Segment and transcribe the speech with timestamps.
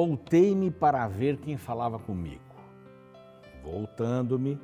[0.00, 2.40] voltei-me para ver quem falava comigo.
[3.62, 4.58] Voltando-me,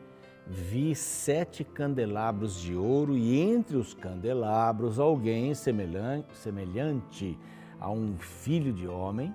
[0.46, 7.38] vi sete candelabros de ouro e entre os candelabros alguém semelhante,
[7.79, 9.34] a um filho de homem,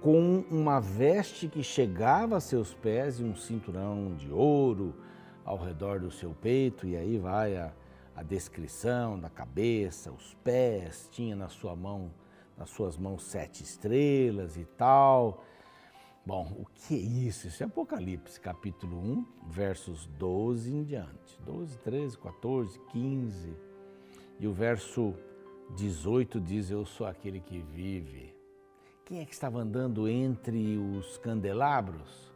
[0.00, 4.94] com uma veste que chegava a seus pés e um cinturão de ouro
[5.44, 7.74] ao redor do seu peito, e aí vai a,
[8.16, 12.10] a descrição da cabeça, os pés, tinha na sua mão,
[12.56, 15.44] nas suas mãos sete estrelas e tal.
[16.26, 17.48] Bom, o que é isso?
[17.48, 21.38] Isso é Apocalipse, capítulo 1, versos 12 em diante.
[21.42, 23.56] 12, 13, 14, 15.
[24.40, 25.14] E o verso
[25.76, 28.34] 18 diz: Eu sou aquele que vive.
[29.04, 32.32] Quem é que estava andando entre os candelabros?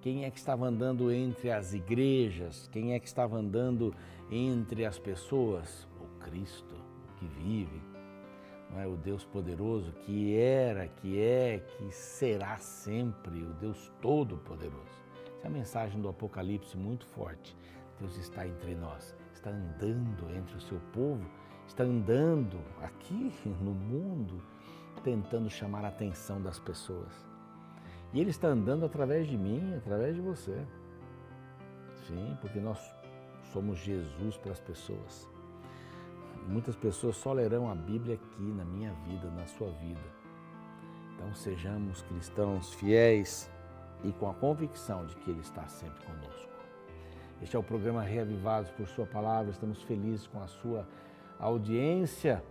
[0.00, 2.68] Quem é que estava andando entre as igrejas?
[2.72, 3.94] Quem é que estava andando
[4.28, 5.88] entre as pessoas?
[6.00, 6.74] O Cristo
[7.16, 7.80] que vive
[8.80, 8.86] é?
[8.86, 15.04] o Deus poderoso que era, que é, que será sempre, o Deus todo-poderoso.
[15.36, 17.56] Essa é a mensagem do Apocalipse muito forte.
[18.00, 21.24] Deus está entre nós, está andando entre o seu povo,
[21.66, 24.42] está andando aqui no mundo,
[25.02, 27.12] tentando chamar a atenção das pessoas.
[28.12, 30.64] E Ele está andando através de mim, através de você.
[32.06, 32.78] Sim, porque nós
[33.52, 35.33] somos Jesus para as pessoas.
[36.46, 40.00] Muitas pessoas só lerão a Bíblia aqui na minha vida, na sua vida.
[41.14, 43.50] Então sejamos cristãos fiéis
[44.02, 46.52] e com a convicção de que Ele está sempre conosco.
[47.40, 49.50] Este é o programa Reavivados por Sua Palavra.
[49.50, 50.86] Estamos felizes com a sua
[51.38, 52.44] audiência.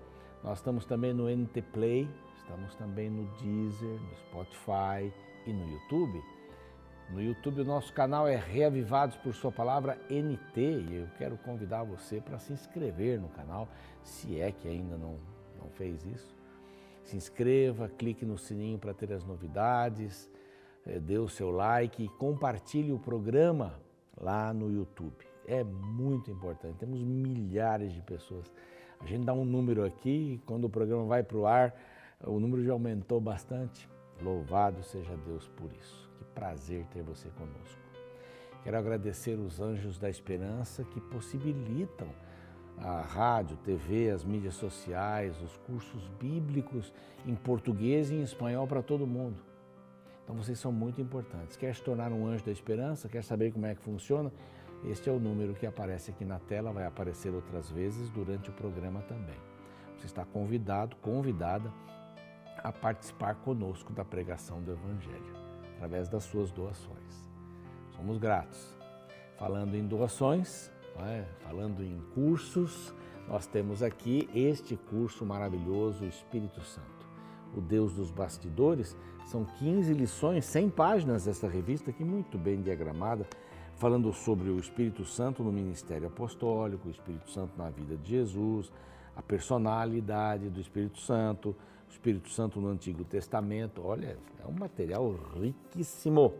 [0.44, 5.14] Nós estamos também no NT Play, estamos também no Deezer, no Spotify
[5.46, 6.22] e no YouTube.
[7.10, 11.84] No YouTube, o nosso canal é Reavivados por Sua Palavra NT e eu quero convidar
[11.84, 13.68] você para se inscrever no canal,
[14.02, 15.20] se é que ainda não,
[15.62, 16.36] não fez isso.
[17.04, 20.30] Se inscreva, clique no sininho para ter as novidades,
[20.88, 23.80] eh, dê o seu like e compartilhe o programa
[24.20, 25.26] lá no YouTube.
[25.46, 28.52] É muito importante, temos milhares de pessoas.
[29.00, 31.76] A gente dá um número aqui e quando o programa vai para o ar,
[32.26, 33.88] o número já aumentou bastante.
[34.22, 36.03] Louvado seja Deus por isso
[36.34, 37.82] prazer ter você conosco.
[38.64, 42.08] Quero agradecer os anjos da esperança que possibilitam
[42.78, 46.94] a rádio, TV, as mídias sociais, os cursos bíblicos
[47.26, 49.38] em português e em espanhol para todo mundo.
[50.24, 51.58] Então vocês são muito importantes.
[51.58, 53.10] Quer se tornar um anjo da esperança?
[53.10, 54.32] Quer saber como é que funciona?
[54.86, 58.54] Este é o número que aparece aqui na tela, vai aparecer outras vezes durante o
[58.54, 59.38] programa também.
[59.98, 61.72] Você está convidado, convidada
[62.58, 65.43] a participar conosco da pregação do Evangelho
[65.84, 67.30] através das suas doações.
[67.98, 68.74] Somos gratos.
[69.38, 71.26] Falando em doações, é?
[71.42, 72.94] falando em cursos,
[73.28, 76.88] nós temos aqui este curso maravilhoso, o Espírito Santo.
[77.54, 78.96] O Deus dos Bastidores,
[79.26, 83.28] são 15 lições, 100 páginas dessa revista, aqui muito bem diagramada,
[83.76, 88.72] falando sobre o Espírito Santo no ministério apostólico, o Espírito Santo na vida de Jesus,
[89.16, 91.54] a personalidade do Espírito Santo,
[91.94, 93.82] Espírito Santo no Antigo Testamento.
[93.86, 96.34] Olha, é um material riquíssimo.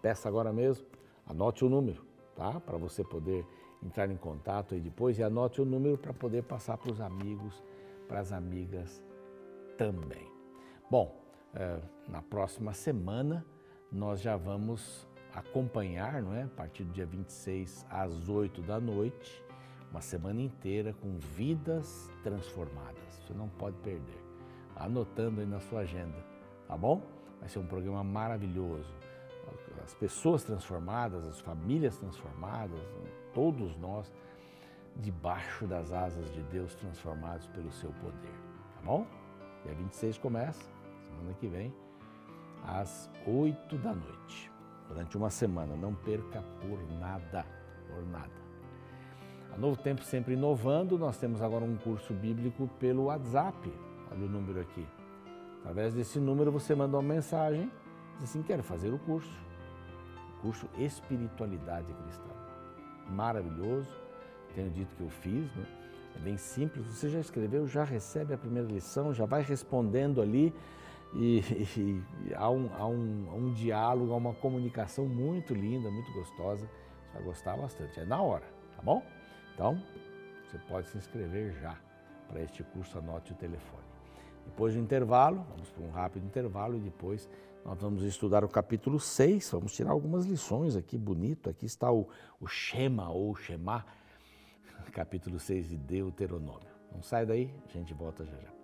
[0.00, 0.86] Peça agora mesmo,
[1.26, 2.04] anote o número,
[2.34, 2.60] tá?
[2.60, 3.44] Para você poder
[3.82, 7.62] entrar em contato aí depois e anote o número para poder passar para os amigos,
[8.08, 9.02] para as amigas
[9.76, 10.30] também.
[10.90, 11.20] Bom,
[11.54, 13.44] é, na próxima semana
[13.90, 16.44] nós já vamos acompanhar, não é?
[16.44, 19.42] A partir do dia 26 às 8 da noite,
[19.90, 23.20] uma semana inteira com vidas transformadas.
[23.26, 24.21] Você não pode perder
[24.84, 26.16] anotando aí na sua agenda,
[26.66, 27.02] tá bom?
[27.40, 28.92] Vai ser um programa maravilhoso.
[29.82, 32.78] As pessoas transformadas, as famílias transformadas,
[33.34, 34.12] todos nós
[34.96, 38.34] debaixo das asas de Deus transformados pelo seu poder,
[38.74, 39.06] tá bom?
[39.64, 40.62] Dia 26 começa,
[41.08, 41.74] semana que vem,
[42.64, 44.50] às 8 da noite.
[44.88, 47.46] Durante uma semana, não perca por nada,
[47.88, 48.42] por nada.
[49.54, 53.72] A Novo Tempo sempre inovando, nós temos agora um curso bíblico pelo WhatsApp.
[54.12, 54.86] Olha o número aqui.
[55.60, 57.70] Através desse número você manda uma mensagem,
[58.14, 59.40] diz assim, quero fazer o curso.
[60.42, 62.30] Curso Espiritualidade Cristã.
[63.08, 63.88] Maravilhoso,
[64.54, 65.66] tenho dito que eu fiz, né?
[66.16, 70.54] É bem simples, você já escreveu, já recebe a primeira lição, já vai respondendo ali
[71.14, 75.90] e, e, e há, um, há, um, há um diálogo, há uma comunicação muito linda,
[75.90, 76.66] muito gostosa.
[76.66, 77.98] Você vai gostar bastante.
[77.98, 78.44] É na hora,
[78.76, 79.02] tá bom?
[79.54, 79.82] Então,
[80.44, 81.78] você pode se inscrever já
[82.28, 83.81] para este curso, anote o telefone.
[84.44, 87.28] Depois do intervalo, vamos para um rápido intervalo e depois
[87.64, 91.48] nós vamos estudar o capítulo 6, vamos tirar algumas lições aqui, bonito.
[91.48, 92.08] Aqui está o,
[92.40, 93.86] o Shema ou Shema,
[94.92, 96.70] capítulo 6 de Deuteronômio.
[96.92, 98.61] Não sai daí, a gente volta já já.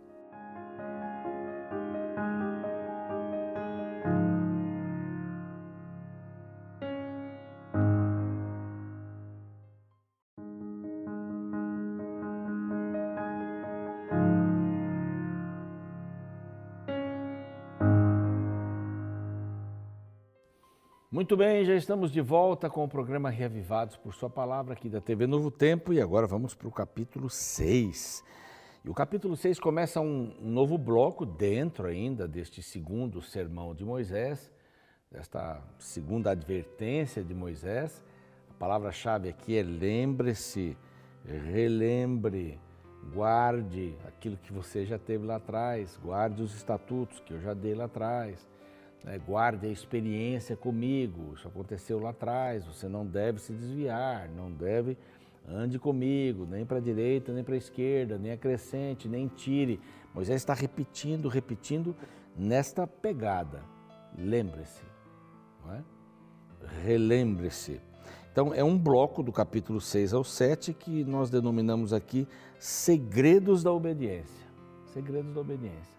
[21.29, 24.99] Muito bem, já estamos de volta com o programa Reavivados por Sua Palavra aqui da
[24.99, 28.25] TV Novo Tempo e agora vamos para o capítulo 6.
[28.83, 33.85] E o capítulo 6 começa um, um novo bloco dentro ainda deste segundo sermão de
[33.85, 34.51] Moisés,
[35.13, 38.03] desta segunda advertência de Moisés.
[38.49, 40.79] A palavra-chave aqui é lembre-se,
[41.27, 42.59] relembre,
[43.13, 47.75] guarde aquilo que você já teve lá atrás, guarde os estatutos que eu já dei
[47.75, 48.49] lá atrás
[49.05, 54.51] né, guarde a experiência comigo, isso aconteceu lá atrás, você não deve se desviar, não
[54.51, 54.97] deve,
[55.47, 59.81] ande comigo, nem para a direita, nem para a esquerda, nem acrescente, nem tire.
[60.15, 61.97] Moisés está repetindo, repetindo
[62.37, 63.63] nesta pegada.
[64.17, 64.83] Lembre-se,
[65.73, 65.83] é?
[66.83, 67.81] relembre-se.
[68.31, 72.27] Então, é um bloco do capítulo 6 ao 7 que nós denominamos aqui
[72.59, 74.47] Segredos da Obediência.
[74.93, 75.98] Segredos da Obediência.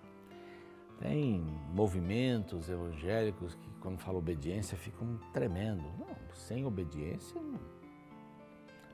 [0.99, 1.41] Tem
[1.73, 5.83] movimentos evangélicos que, quando falam obediência, ficam tremendo.
[5.97, 7.59] Não, sem obediência, não.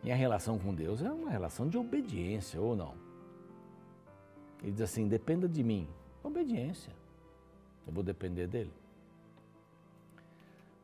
[0.04, 2.94] Minha relação com Deus é uma relação de obediência, ou não?
[4.62, 5.90] Ele diz assim: dependa de mim.
[6.24, 6.94] Obediência.
[7.88, 8.74] Eu vou depender dele.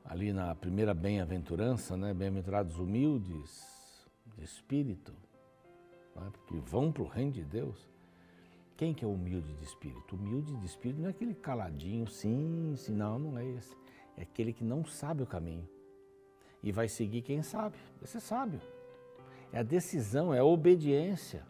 [0.04, 2.16] Ali na primeira bem-aventurança, né?
[2.16, 5.14] Bem-aventurados humildes de espírito,
[6.16, 6.30] né?
[6.32, 7.91] porque vão para o reino de Deus.
[8.82, 10.16] Quem que é humilde de espírito?
[10.16, 13.78] Humilde de espírito não é aquele caladinho, sim, sim, não, não é esse.
[14.18, 15.70] É aquele que não sabe o caminho
[16.64, 17.78] e vai seguir quem sabe.
[18.02, 18.60] É sábio.
[19.54, 21.46] É a decisão, é a obediência.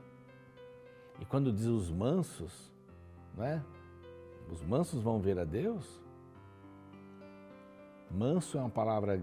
[1.21, 2.69] E quando diz os mansos,
[3.33, 3.63] não é?
[4.51, 6.01] Os mansos vão ver a Deus.
[8.09, 9.17] Manso é uma palavra,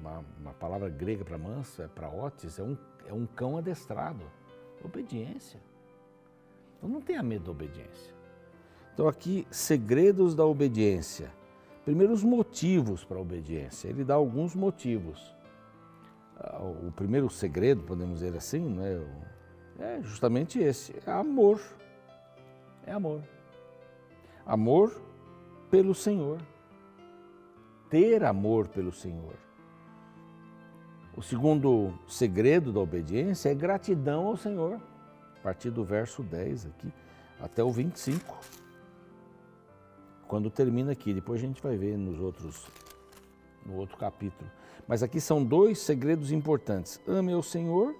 [0.00, 2.76] uma, uma palavra grega para manso, é para otis, é um,
[3.06, 4.28] é um cão adestrado.
[4.84, 5.67] Obediência.
[6.78, 8.14] Então não tenha medo da obediência.
[8.94, 11.30] Então aqui, segredos da obediência.
[11.84, 13.88] Primeiro, os motivos para a obediência.
[13.88, 15.34] Ele dá alguns motivos.
[16.36, 19.00] Ah, o primeiro segredo, podemos dizer assim, né,
[19.78, 21.60] é justamente esse: é amor.
[22.86, 23.22] É amor.
[24.46, 25.02] Amor
[25.70, 26.38] pelo Senhor.
[27.90, 29.34] Ter amor pelo Senhor.
[31.16, 34.80] O segundo segredo da obediência é gratidão ao Senhor
[35.38, 36.92] a partir do verso 10 aqui
[37.40, 38.38] até o 25.
[40.26, 42.66] Quando termina aqui, depois a gente vai ver nos outros
[43.64, 44.50] no outro capítulo.
[44.86, 47.00] Mas aqui são dois segredos importantes.
[47.06, 47.94] Ame ao Senhor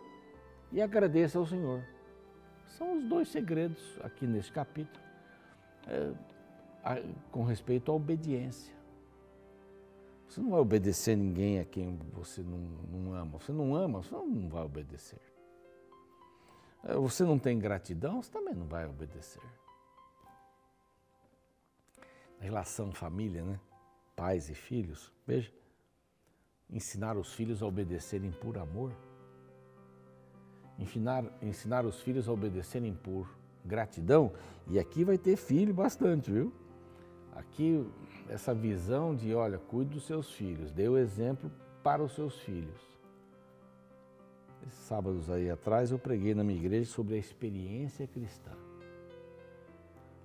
[0.73, 1.83] e agradeça ao Senhor.
[2.77, 5.03] São os dois segredos aqui nesse capítulo
[5.87, 6.13] é,
[6.83, 6.97] a,
[7.31, 8.73] com respeito à obediência.
[10.29, 12.59] Você não vai obedecer ninguém a quem você não,
[12.93, 13.39] não ama.
[13.39, 15.21] Você não ama, você não vai obedecer.
[16.85, 19.43] É, você não tem gratidão, você também não vai obedecer.
[22.39, 23.59] Na relação família, né?
[24.15, 25.53] Pais e filhos, veja.
[26.71, 28.93] Ensinar os filhos a obedecerem por amor.
[30.79, 33.29] Ensinar, ensinar os filhos a obedecerem por
[33.65, 34.33] gratidão.
[34.67, 36.53] E aqui vai ter filho bastante, viu?
[37.35, 37.89] Aqui,
[38.29, 41.51] essa visão de, olha, cuide dos seus filhos, dê o exemplo
[41.83, 42.98] para os seus filhos.
[44.71, 48.51] Sábados aí atrás eu preguei na minha igreja sobre a experiência cristã.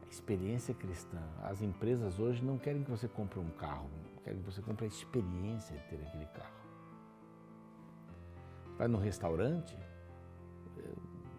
[0.05, 1.21] A experiência cristã.
[1.41, 3.89] As empresas hoje não querem que você compre um carro,
[4.23, 6.63] querem que você compre a experiência de ter aquele carro.
[8.77, 9.77] Vai no restaurante,
[10.77, 10.95] eh,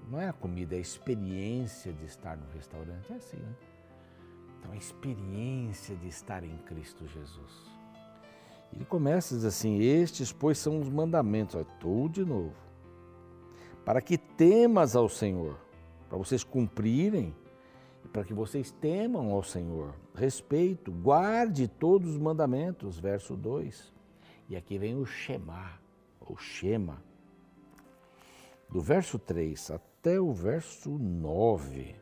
[0.08, 3.12] não é a comida, é a experiência de estar no restaurante.
[3.12, 3.54] É assim, né?
[4.58, 7.70] Então, a experiência de estar em Cristo Jesus.
[8.72, 11.54] Ele começa a assim: Estes, pois, são os mandamentos.
[11.54, 12.63] Olha, tudo de novo
[13.84, 15.58] para que temas ao Senhor,
[16.08, 17.34] para vocês cumprirem,
[18.12, 19.94] para que vocês temam ao Senhor.
[20.14, 23.92] Respeito, guarde todos os mandamentos, verso 2.
[24.48, 25.80] E aqui vem o Shema,
[26.20, 27.02] ou Shema.
[28.68, 31.96] Do verso 3 até o verso 9.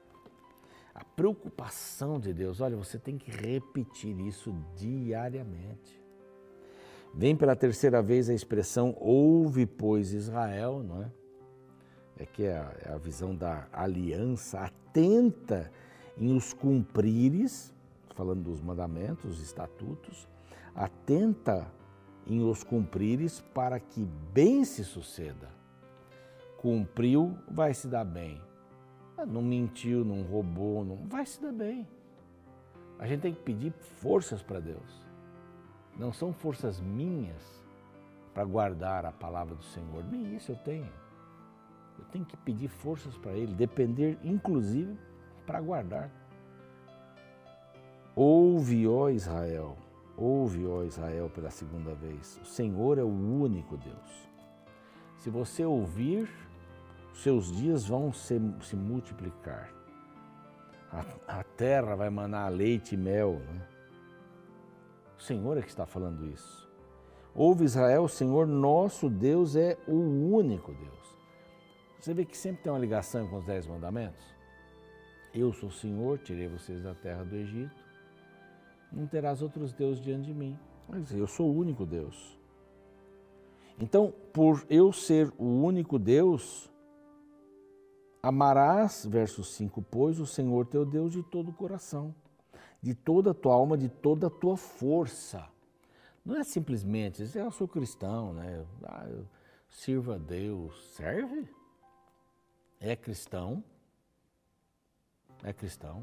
[0.94, 6.00] A preocupação de Deus, olha, você tem que repetir isso diariamente.
[7.14, 11.21] Vem pela terceira vez a expressão ouve, pois, Israel, não é?
[12.18, 15.70] É que é a, é a visão da aliança atenta
[16.16, 17.72] em os cumprires,
[18.14, 20.28] falando dos mandamentos, dos estatutos,
[20.74, 21.66] atenta
[22.26, 25.50] em os cumprires para que bem se suceda.
[26.58, 28.40] Cumpriu, vai se dar bem.
[29.16, 31.88] Ah, não mentiu, não roubou, não vai se dar bem.
[32.98, 35.02] A gente tem que pedir forças para Deus.
[35.98, 37.42] Não são forças minhas
[38.32, 40.04] para guardar a palavra do Senhor.
[40.04, 41.01] Nem isso eu tenho.
[42.02, 44.98] Eu tenho que pedir forças para Ele, depender inclusive
[45.46, 46.10] para guardar.
[48.14, 49.78] Ouve, ó Israel,
[50.16, 52.38] Ouve, ó Israel, pela segunda vez.
[52.42, 54.30] O Senhor é o único Deus.
[55.18, 56.28] Se você ouvir,
[57.14, 59.72] seus dias vão se, se multiplicar.
[60.92, 63.40] A, a, terra vai manar leite e mel.
[63.40, 63.66] Né?
[65.18, 66.70] O Senhor é que está falando isso.
[67.34, 71.01] Ouve Israel, o Senhor nosso Deus é o único Deus.
[72.02, 74.24] Você vê que sempre tem uma ligação com os dez mandamentos?
[75.32, 77.76] Eu sou o Senhor, tirei vocês da terra do Egito.
[78.90, 80.58] Não terás outros deuses diante de mim.
[80.88, 82.36] Mas eu sou o único Deus.
[83.78, 86.68] Então, por eu ser o único Deus,
[88.20, 92.12] amarás, verso 5, pois o Senhor teu Deus de todo o coração,
[92.82, 95.48] de toda a tua alma, de toda a tua força.
[96.26, 98.66] Não é simplesmente, eu sou cristão, né?
[98.82, 99.24] Ah, eu
[99.70, 100.94] sirvo a Deus.
[100.96, 101.61] Serve?
[102.84, 103.62] É cristão?
[105.44, 106.02] É cristão?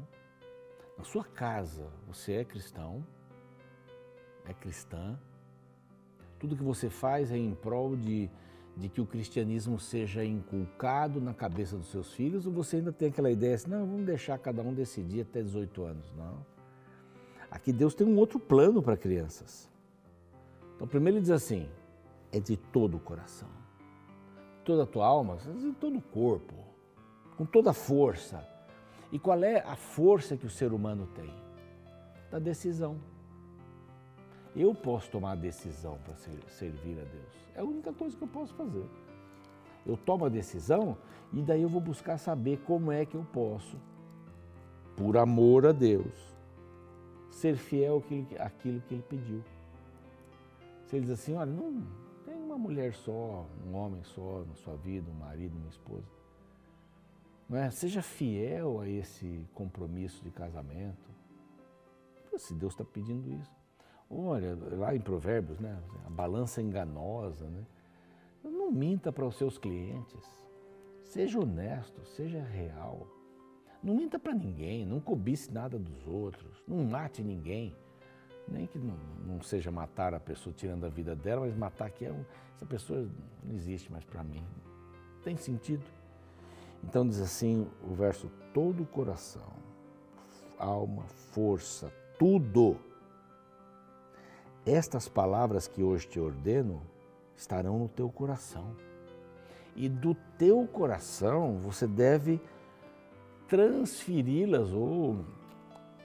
[0.96, 3.04] Na sua casa, você é cristão?
[4.46, 5.20] É cristã?
[6.38, 8.30] Tudo que você faz é em prol de,
[8.74, 13.10] de que o cristianismo seja inculcado na cabeça dos seus filhos ou você ainda tem
[13.10, 16.10] aquela ideia assim, não, vamos deixar cada um decidir até 18 anos?
[16.16, 16.46] Não.
[17.50, 19.70] Aqui Deus tem um outro plano para crianças.
[20.76, 21.68] Então, primeiro ele diz assim:
[22.32, 23.50] é de todo o coração,
[24.64, 26.59] toda a tua alma, de todo o corpo,
[27.40, 28.46] com toda a força.
[29.10, 31.32] E qual é a força que o ser humano tem?
[32.30, 33.00] Da decisão.
[34.54, 36.14] Eu posso tomar a decisão para
[36.48, 37.34] servir a Deus.
[37.54, 38.84] É a única coisa que eu posso fazer.
[39.86, 40.98] Eu tomo a decisão
[41.32, 43.78] e daí eu vou buscar saber como é que eu posso,
[44.94, 46.12] por amor a Deus,
[47.30, 48.04] ser fiel
[48.38, 49.42] àquilo que Ele pediu.
[50.84, 51.86] Se Ele diz assim, olha, não
[52.26, 56.19] tem uma mulher só, um homem só na sua vida, um marido, uma esposa.
[57.50, 57.68] Não é?
[57.72, 61.10] Seja fiel a esse compromisso de casamento.
[62.36, 63.50] Se Deus está pedindo isso.
[64.08, 65.76] Olha, lá em Provérbios, né?
[66.06, 67.66] A balança enganosa, né?
[68.44, 70.30] Não minta para os seus clientes.
[71.02, 73.08] Seja honesto, seja real.
[73.82, 77.74] Não minta para ninguém, não cobice nada dos outros, não mate ninguém.
[78.46, 82.04] Nem que não, não, seja matar a pessoa tirando a vida dela, mas matar que
[82.04, 83.08] é um, essa pessoa
[83.42, 84.44] não existe mais para mim.
[85.24, 85.84] Tem sentido?
[86.82, 89.52] Então diz assim o verso: todo o coração,
[90.58, 92.76] alma, força, tudo
[94.66, 96.82] estas palavras que hoje te ordeno
[97.36, 98.76] estarão no teu coração.
[99.74, 102.40] E do teu coração você deve
[103.48, 105.24] transferi-las ou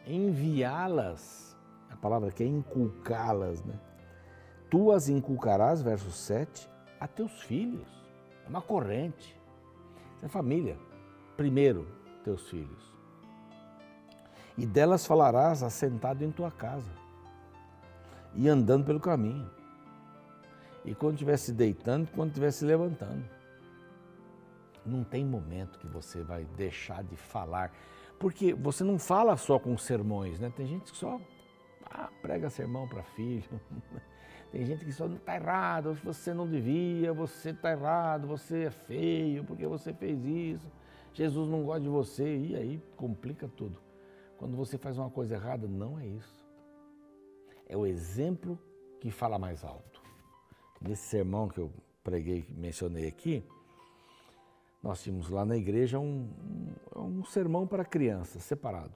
[0.07, 1.55] enviá-las.
[1.89, 3.79] A palavra que é inculcá-las, né?
[4.69, 7.87] Tu as inculcarás, verso 7, a teus filhos.
[8.45, 9.34] É uma corrente.
[10.21, 10.77] É família.
[11.37, 11.87] Primeiro,
[12.23, 12.93] teus filhos.
[14.57, 16.91] E delas falarás assentado em tua casa
[18.33, 19.49] e andando pelo caminho.
[20.83, 23.25] E quando estiver se deitando, quando estiver se levantando.
[24.85, 27.73] Não tem momento que você vai deixar de falar.
[28.19, 30.53] Porque você não fala só com sermões, né?
[30.55, 31.19] Tem gente que só
[31.85, 33.49] ah, prega sermão para filho.
[34.55, 38.71] Tem gente que só não está errado, você não devia, você está errado, você é
[38.71, 40.71] feio, porque você fez isso.
[41.13, 43.77] Jesus não gosta de você, e aí complica tudo.
[44.37, 46.45] Quando você faz uma coisa errada, não é isso
[47.67, 48.59] é o exemplo
[48.99, 50.01] que fala mais alto.
[50.81, 51.71] Nesse sermão que eu
[52.03, 53.43] preguei, mencionei aqui,
[54.81, 56.29] nós tínhamos lá na igreja um,
[56.95, 58.93] um, um sermão para crianças, separado.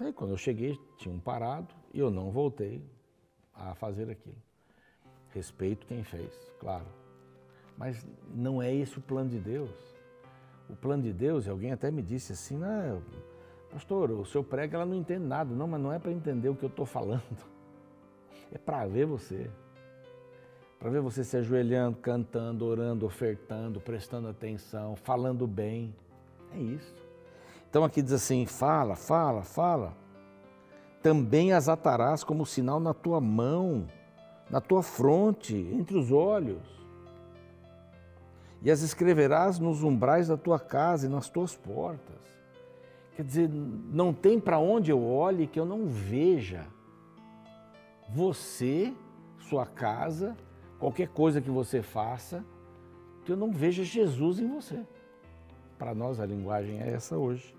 [0.00, 2.84] Aí quando eu cheguei, tinha um parado e eu não voltei
[3.54, 4.36] a fazer aquilo.
[5.34, 6.86] Respeito quem fez, claro.
[7.76, 9.70] Mas não é esse o plano de Deus.
[10.70, 12.58] O plano de Deus, alguém até me disse assim,
[13.70, 15.52] pastor, o seu prega, ela não entende nada.
[15.52, 17.22] Não, mas não é para entender o que eu estou falando
[18.52, 19.50] é para ver você.
[20.78, 25.94] Para ver você se ajoelhando, cantando, orando, ofertando, prestando atenção, falando bem.
[26.52, 26.94] É isso.
[27.68, 29.96] Então aqui diz assim: fala, fala, fala.
[31.02, 33.86] Também as atarás como sinal na tua mão,
[34.50, 36.62] na tua fronte, entre os olhos.
[38.62, 42.16] E as escreverás nos umbrais da tua casa e nas tuas portas.
[43.14, 46.66] Quer dizer, não tem para onde eu olhe que eu não veja
[48.08, 48.94] você,
[49.48, 50.36] sua casa,
[50.78, 52.44] qualquer coisa que você faça,
[53.24, 54.80] que eu não veja Jesus em você.
[55.78, 57.54] Para nós a linguagem é essa hoje.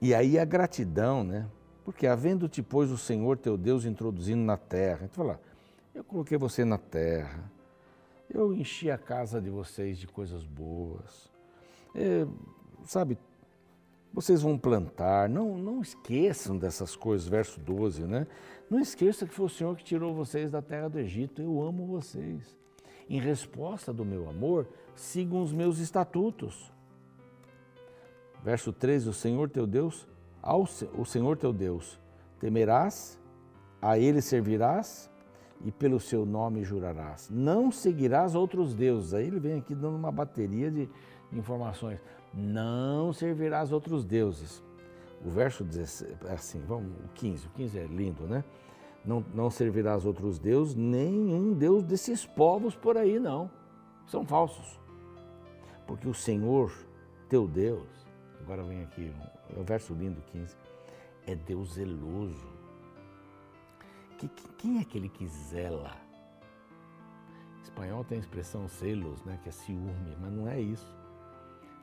[0.00, 1.48] E aí a gratidão, né?
[1.86, 5.40] Porque havendo-te, pois, o Senhor teu Deus introduzindo na terra, então fala,
[5.94, 7.48] eu coloquei você na terra,
[8.28, 11.30] eu enchi a casa de vocês de coisas boas,
[11.94, 12.26] é,
[12.84, 13.16] sabe,
[14.12, 18.26] Vocês vão plantar, não, não esqueçam dessas coisas, verso 12, né?
[18.68, 21.40] Não esqueça que foi o Senhor que tirou vocês da terra do Egito.
[21.40, 22.56] Eu amo vocês.
[23.08, 26.72] Em resposta do meu amor, sigam os meus estatutos.
[28.42, 30.08] Verso 13: O Senhor teu Deus,
[30.46, 30.62] ao,
[30.96, 31.98] o Senhor teu Deus,
[32.38, 33.20] temerás,
[33.82, 35.10] a ele servirás
[35.64, 37.28] e pelo seu nome jurarás.
[37.30, 39.12] Não seguirás outros deuses.
[39.12, 40.88] Aí ele vem aqui dando uma bateria de
[41.32, 41.98] informações.
[42.32, 44.62] Não servirás outros deuses.
[45.24, 48.44] O verso 16, é assim, vamos, o 15, o 15 é lindo, né?
[49.04, 53.50] Não, não servirás outros deuses, nenhum deus desses povos por aí, não.
[54.06, 54.78] São falsos.
[55.86, 56.72] Porque o Senhor,
[57.28, 57.88] teu Deus,
[58.40, 59.12] agora vem aqui,
[59.54, 60.56] é o verso lindo 15,
[61.26, 62.56] é Deus zeloso
[64.16, 65.94] que, quem é aquele que zela?
[67.58, 70.94] Em espanhol tem a expressão zelos, né, que é ciúme, mas não é isso.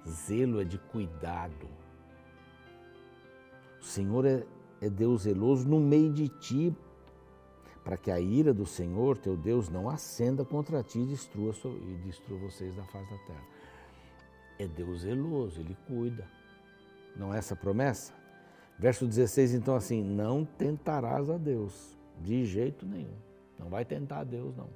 [0.08, 1.68] Zelo é de cuidado.
[3.80, 4.46] O Senhor é,
[4.82, 6.76] é Deus zeloso no meio de ti,
[7.84, 11.96] para que a ira do Senhor, teu Deus, não acenda contra ti e destrua, e
[12.06, 13.44] destrua vocês da face da terra.
[14.58, 16.28] É Deus zeloso, Ele cuida.
[17.16, 18.14] Não é essa promessa?
[18.78, 21.98] Verso 16, então, assim: Não tentarás a Deus.
[22.20, 23.18] De jeito nenhum.
[23.58, 24.70] Não vai tentar a Deus, não.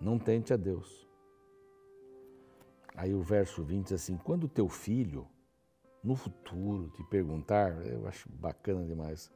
[0.00, 1.06] Não tente a Deus.
[2.94, 5.26] Aí o verso 20 diz assim: quando teu filho,
[6.02, 9.30] no futuro, te perguntar, eu acho bacana demais,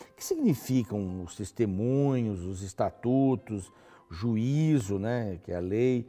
[0.00, 3.72] o que significam os testemunhos, os estatutos,
[4.10, 6.08] juízo, né, que é a lei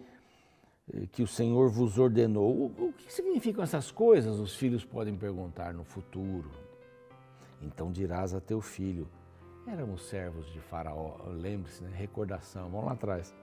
[1.11, 2.67] que o Senhor vos ordenou.
[2.77, 4.39] O, que significam essas coisas?
[4.39, 6.49] Os filhos podem perguntar no futuro.
[7.61, 9.07] Então dirás a teu filho:
[9.67, 11.17] Éramos servos de Faraó.
[11.27, 11.91] Lembre-se, né?
[11.93, 13.35] recordação, vamos lá atrás.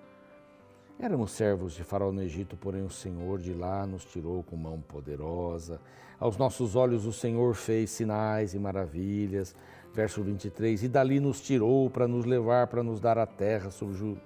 [0.98, 4.80] Éramos servos de Faraó no Egito, porém o Senhor de lá nos tirou com mão
[4.80, 5.80] poderosa.
[6.20, 9.54] Aos nossos olhos o Senhor fez sinais e maravilhas.
[9.92, 14.16] Verso 23: E dali nos tirou para nos levar, para nos dar a terra sob,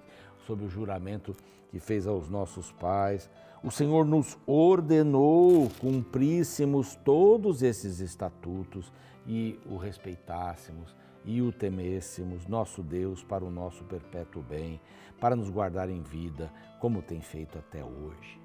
[0.49, 1.37] ju, sob o juramento
[1.71, 3.31] que fez aos nossos pais.
[3.63, 8.93] O Senhor nos ordenou cumpríssemos todos esses estatutos
[9.27, 14.81] e o respeitássemos e o temêssemos, nosso Deus, para o nosso perpétuo bem,
[15.21, 18.41] para nos guardar em vida, como tem feito até hoje.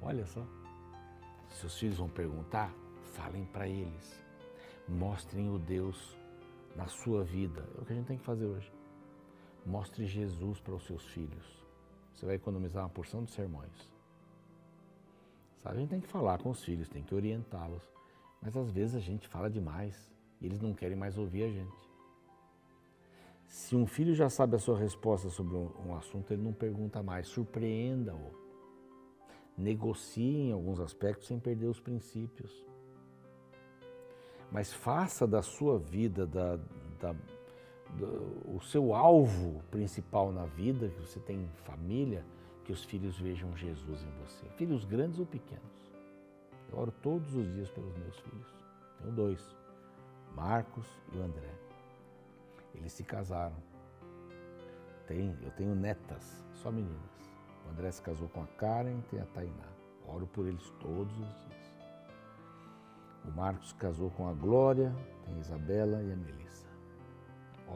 [0.00, 0.42] Olha só.
[1.50, 2.72] Se os filhos vão perguntar,
[3.12, 4.24] falem para eles.
[4.88, 6.16] Mostrem o Deus
[6.74, 7.62] na sua vida.
[7.76, 8.73] É o que a gente tem que fazer hoje.
[9.64, 11.64] Mostre Jesus para os seus filhos.
[12.12, 13.90] Você vai economizar uma porção de sermões.
[15.58, 17.82] Sabe, a gente tem que falar com os filhos, tem que orientá-los.
[18.40, 21.84] Mas às vezes a gente fala demais e eles não querem mais ouvir a gente.
[23.46, 27.28] Se um filho já sabe a sua resposta sobre um assunto, ele não pergunta mais.
[27.28, 28.32] Surpreenda-o.
[29.56, 32.52] Negocie em alguns aspectos sem perder os princípios.
[34.50, 36.56] Mas faça da sua vida, da,
[37.00, 37.14] da,
[38.46, 42.24] o seu alvo principal na vida, que você tem família,
[42.64, 44.46] que os filhos vejam Jesus em você.
[44.56, 45.92] Filhos grandes ou pequenos.
[46.72, 48.54] Eu oro todos os dias pelos meus filhos.
[48.98, 49.56] Tenho dois,
[50.34, 51.50] Marcos e o André.
[52.74, 53.56] Eles se casaram.
[55.06, 57.14] Tem, eu tenho netas, só meninas.
[57.66, 59.68] O André se casou com a Karen, tem a Tainá.
[60.06, 61.54] Oro por eles todos os dias.
[63.24, 66.63] O Marcos casou com a Glória, tem a Isabela e a Melissa.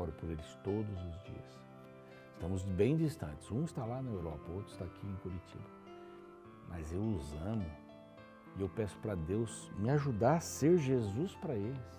[0.00, 1.58] Oro por eles todos os dias.
[2.34, 3.50] Estamos bem distantes.
[3.50, 5.64] Um está lá na Europa, outro está aqui em Curitiba.
[6.68, 7.66] Mas eu os amo
[8.56, 11.98] e eu peço para Deus me ajudar a ser Jesus para eles.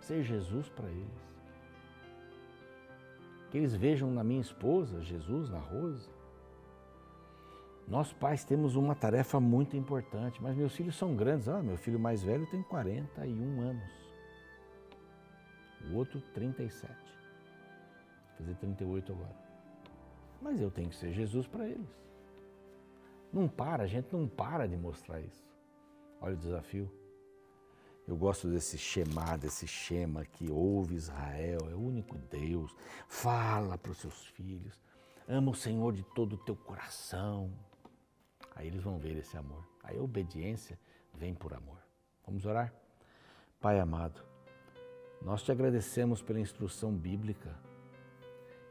[0.00, 1.26] Ser Jesus para eles.
[3.50, 6.08] Que eles vejam na minha esposa Jesus, na Rose.
[7.86, 11.48] Nós pais temos uma tarefa muito importante, mas meus filhos são grandes.
[11.48, 14.05] Ah, meu filho mais velho tem 41 anos.
[15.84, 16.92] O outro 37.
[16.92, 19.36] Vou fazer 38 agora.
[20.40, 21.88] Mas eu tenho que ser Jesus para eles.
[23.32, 25.44] Não para, a gente não para de mostrar isso.
[26.20, 26.90] Olha o desafio.
[28.06, 32.74] Eu gosto desse Shema, desse Shema que ouve Israel, é o único Deus.
[33.08, 34.80] Fala para os seus filhos.
[35.28, 37.52] Ama o Senhor de todo o teu coração.
[38.54, 39.66] Aí eles vão ver esse amor.
[39.82, 40.78] Aí a obediência
[41.14, 41.78] vem por amor.
[42.24, 42.72] Vamos orar?
[43.60, 44.22] Pai amado,
[45.22, 47.54] nós te agradecemos pela instrução bíblica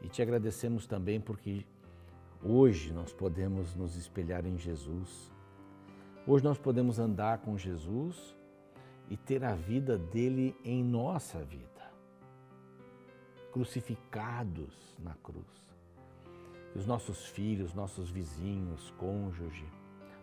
[0.00, 1.64] e te agradecemos também porque
[2.42, 5.32] Hoje nós podemos nos espelhar em Jesus.
[6.26, 8.36] Hoje nós podemos andar com Jesus
[9.08, 11.66] e ter a vida dele em nossa vida.
[13.52, 15.66] Crucificados na cruz.
[16.74, 19.66] os nossos filhos, nossos vizinhos, cônjuge,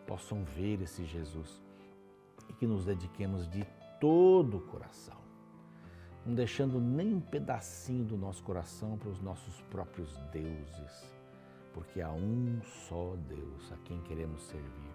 [0.06, 1.62] possam ver esse Jesus
[2.48, 3.66] e que nos dediquemos de
[4.00, 5.18] todo o coração,
[6.26, 11.16] não deixando nem um pedacinho do nosso coração para os nossos próprios deuses,
[11.74, 14.94] porque há um só Deus a quem queremos servir.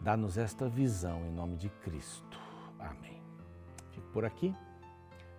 [0.00, 2.38] Dá-nos esta visão em nome de Cristo.
[2.78, 3.22] Amém.
[3.92, 4.54] Fico por aqui.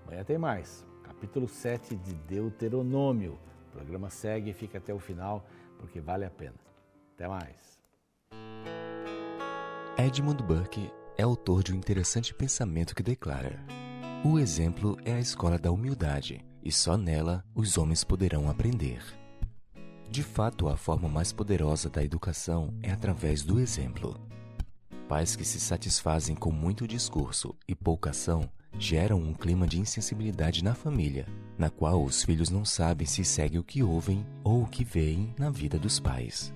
[0.06, 0.86] Amanhã tem mais.
[1.04, 3.38] Capítulo 7 de Deuteronômio.
[3.68, 5.46] O programa segue e fica até o final
[5.78, 6.56] porque vale a pena.
[7.14, 7.80] Até mais.
[9.98, 13.64] Edmund Burke é autor de um interessante pensamento que declara:
[14.28, 19.00] O exemplo é a escola da humildade, e só nela os homens poderão aprender.
[20.10, 24.20] De fato, a forma mais poderosa da educação é através do exemplo.
[25.08, 30.64] Pais que se satisfazem com muito discurso e pouca ação geram um clima de insensibilidade
[30.64, 34.68] na família, na qual os filhos não sabem se segue o que ouvem ou o
[34.68, 36.52] que veem na vida dos pais.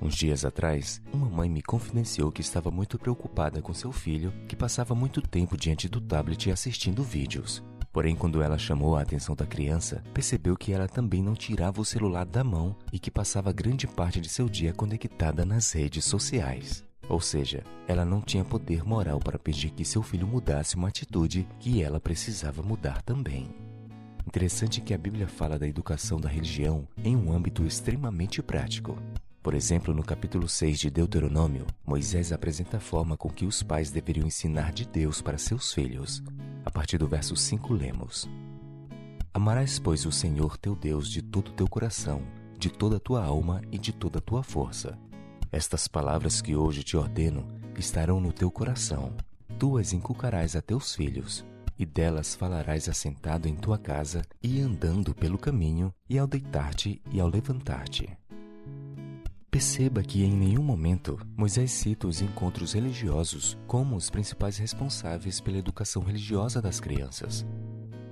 [0.00, 4.54] Uns dias atrás, uma mãe me confidenciou que estava muito preocupada com seu filho, que
[4.54, 7.62] passava muito tempo diante do tablet assistindo vídeos.
[7.92, 11.84] Porém, quando ela chamou a atenção da criança, percebeu que ela também não tirava o
[11.84, 16.84] celular da mão e que passava grande parte de seu dia conectada nas redes sociais.
[17.08, 21.48] Ou seja, ela não tinha poder moral para pedir que seu filho mudasse uma atitude
[21.58, 23.48] que ela precisava mudar também.
[24.26, 28.96] Interessante que a Bíblia fala da educação da religião em um âmbito extremamente prático.
[29.42, 33.90] Por exemplo, no capítulo 6 de Deuteronômio, Moisés apresenta a forma com que os pais
[33.90, 36.22] deveriam ensinar de Deus para seus filhos.
[36.64, 38.28] A partir do verso 5 lemos:
[39.32, 42.22] Amarás, pois, o Senhor teu Deus de todo o teu coração,
[42.58, 44.98] de toda a tua alma e de toda a tua força
[45.50, 47.46] estas palavras que hoje te ordeno
[47.76, 49.14] estarão no teu coração.
[49.58, 51.44] Tu as inculcarás a teus filhos,
[51.78, 57.20] e delas falarás assentado em tua casa e andando pelo caminho, e ao deitar-te e
[57.20, 58.17] ao levantar-te.
[59.58, 65.58] Perceba que em nenhum momento Moisés cita os encontros religiosos como os principais responsáveis pela
[65.58, 67.44] educação religiosa das crianças.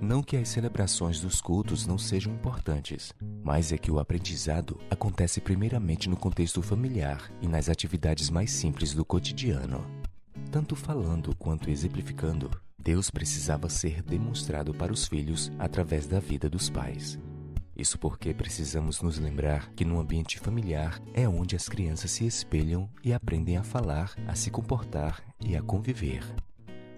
[0.01, 3.13] Não que as celebrações dos cultos não sejam importantes,
[3.45, 8.93] mas é que o aprendizado acontece primeiramente no contexto familiar e nas atividades mais simples
[8.93, 9.89] do cotidiano.
[10.51, 16.69] Tanto falando quanto exemplificando, Deus precisava ser demonstrado para os filhos através da vida dos
[16.69, 17.17] pais.
[17.77, 22.89] Isso porque precisamos nos lembrar que no ambiente familiar é onde as crianças se espelham
[23.03, 26.23] e aprendem a falar, a se comportar e a conviver.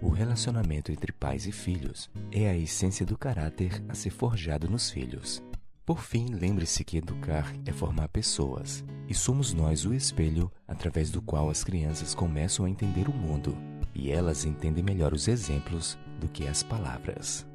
[0.01, 4.89] O relacionamento entre pais e filhos é a essência do caráter a ser forjado nos
[4.89, 5.43] filhos.
[5.85, 11.21] Por fim, lembre-se que educar é formar pessoas, e somos nós o espelho através do
[11.21, 13.57] qual as crianças começam a entender o mundo,
[13.93, 17.48] e elas entendem melhor os exemplos do que as palavras.